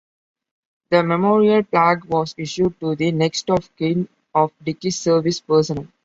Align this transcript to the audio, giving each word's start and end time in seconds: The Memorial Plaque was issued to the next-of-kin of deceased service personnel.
The 0.89 1.03
Memorial 1.03 1.61
Plaque 1.61 2.05
was 2.09 2.33
issued 2.35 2.79
to 2.79 2.95
the 2.95 3.11
next-of-kin 3.11 4.09
of 4.33 4.51
deceased 4.65 5.03
service 5.03 5.39
personnel. 5.39 5.89